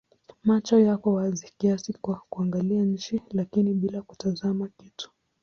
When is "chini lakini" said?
2.97-3.73